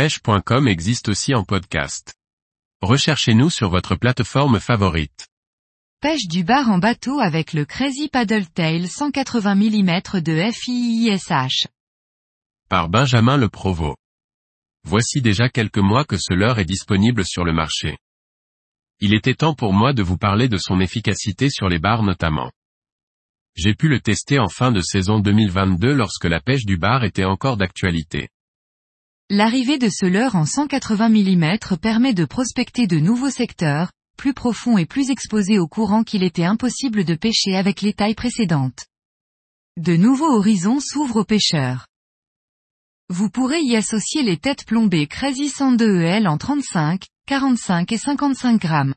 [0.00, 2.14] pêche.com existe aussi en podcast.
[2.80, 5.28] Recherchez-nous sur votre plateforme favorite.
[6.00, 11.66] Pêche du bar en bateau avec le Crazy Paddle Tail 180 mm de FIISH.
[12.70, 13.98] Par Benjamin Le Provost.
[14.84, 17.98] Voici déjà quelques mois que ce leurre est disponible sur le marché.
[19.00, 22.50] Il était temps pour moi de vous parler de son efficacité sur les bars notamment.
[23.54, 27.26] J'ai pu le tester en fin de saison 2022 lorsque la pêche du bar était
[27.26, 28.30] encore d'actualité.
[29.32, 34.76] L'arrivée de ce leurre en 180 mm permet de prospecter de nouveaux secteurs, plus profonds
[34.76, 38.86] et plus exposés au courant qu'il était impossible de pêcher avec les tailles précédentes.
[39.76, 41.86] De nouveaux horizons s'ouvrent aux pêcheurs.
[43.08, 48.60] Vous pourrez y associer les têtes plombées Crazy 102 EL en 35, 45 et 55
[48.60, 48.96] grammes.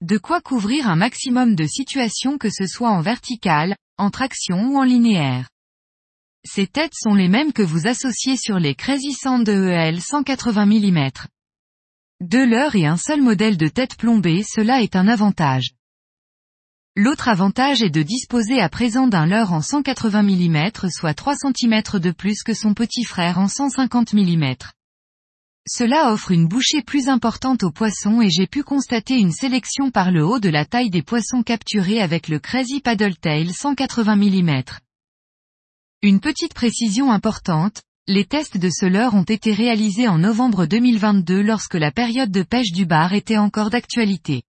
[0.00, 4.76] De quoi couvrir un maximum de situations que ce soit en vertical, en traction ou
[4.76, 5.46] en linéaire.
[6.48, 11.10] Ces têtes sont les mêmes que vous associez sur les Crazy Sand EL 180 mm.
[12.20, 15.70] Deux leurres et un seul modèle de tête plombée cela est un avantage.
[16.94, 21.82] L'autre avantage est de disposer à présent d'un leurre en 180 mm soit 3 cm
[21.98, 24.54] de plus que son petit frère en 150 mm.
[25.68, 30.12] Cela offre une bouchée plus importante aux poissons et j'ai pu constater une sélection par
[30.12, 34.62] le haut de la taille des poissons capturés avec le Crazy Paddle Tail 180 mm.
[36.02, 41.40] Une petite précision importante, les tests de ce leurre ont été réalisés en novembre 2022
[41.40, 44.42] lorsque la période de pêche du bar était encore d'actualité.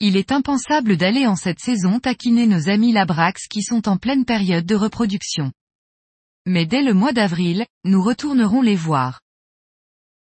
[0.00, 4.24] Il est impensable d'aller en cette saison taquiner nos amis Labrax qui sont en pleine
[4.24, 5.52] période de reproduction.
[6.46, 9.20] Mais dès le mois d'avril, nous retournerons les voir.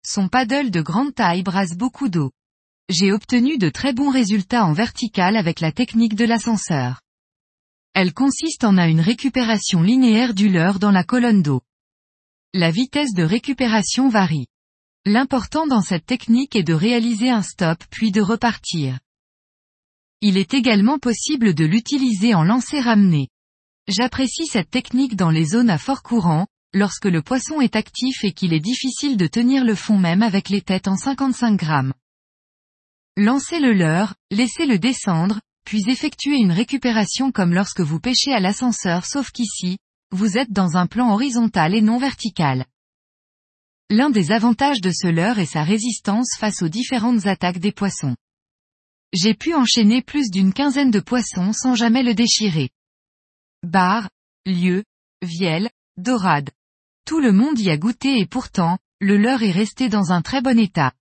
[0.05, 2.31] Son paddle de grande taille brasse beaucoup d'eau.
[2.89, 6.99] J'ai obtenu de très bons résultats en vertical avec la technique de l'ascenseur.
[7.99, 11.63] Elle consiste en à une récupération linéaire du leurre dans la colonne d'eau.
[12.53, 14.45] La vitesse de récupération varie.
[15.03, 18.99] L'important dans cette technique est de réaliser un stop puis de repartir.
[20.21, 23.29] Il est également possible de l'utiliser en lancer ramené.
[23.87, 28.31] J'apprécie cette technique dans les zones à fort courant, lorsque le poisson est actif et
[28.31, 31.95] qu'il est difficile de tenir le fond même avec les têtes en 55 grammes.
[33.15, 38.39] Lancez le leurre, laissez le descendre, puis effectuez une récupération comme lorsque vous pêchez à
[38.39, 39.79] l'ascenseur sauf qu'ici,
[40.11, 42.63] vous êtes dans un plan horizontal et non vertical.
[43.89, 48.15] L'un des avantages de ce leurre est sa résistance face aux différentes attaques des poissons.
[49.11, 52.69] J'ai pu enchaîner plus d'une quinzaine de poissons sans jamais le déchirer.
[53.61, 54.09] Bar,
[54.45, 54.85] lieu,
[55.21, 56.49] vielle, dorade.
[57.03, 60.41] Tout le monde y a goûté et pourtant, le leurre est resté dans un très
[60.41, 60.93] bon état.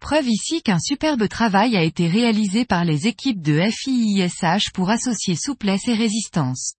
[0.00, 5.34] Preuve ici qu'un superbe travail a été réalisé par les équipes de FIISH pour associer
[5.34, 6.74] souplesse et résistance.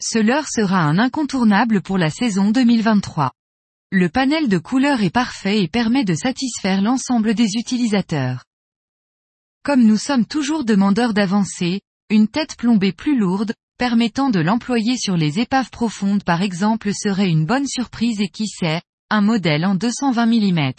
[0.00, 3.32] Ce leurre sera un incontournable pour la saison 2023.
[3.92, 8.44] Le panel de couleurs est parfait et permet de satisfaire l'ensemble des utilisateurs.
[9.62, 11.80] Comme nous sommes toujours demandeurs d'avancée,
[12.10, 17.28] une tête plombée plus lourde, permettant de l'employer sur les épaves profondes par exemple serait
[17.28, 20.72] une bonne surprise et qui sait, un modèle en 220 mm.